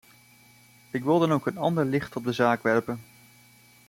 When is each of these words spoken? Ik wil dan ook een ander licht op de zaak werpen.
Ik 0.91 1.03
wil 1.03 1.19
dan 1.19 1.31
ook 1.31 1.45
een 1.45 1.57
ander 1.57 1.85
licht 1.85 2.15
op 2.15 2.23
de 2.23 2.31
zaak 2.31 2.63
werpen. 2.63 2.99